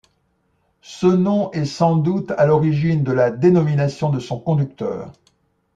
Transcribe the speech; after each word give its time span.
Ce 0.81 1.05
nom 1.05 1.51
est 1.51 1.65
sans 1.65 1.95
doute 1.95 2.31
à 2.35 2.47
l'origine 2.47 3.03
de 3.03 3.11
la 3.11 3.29
dénomination 3.29 4.09
de 4.09 4.17
son 4.19 4.39
conducteur. 4.39 5.11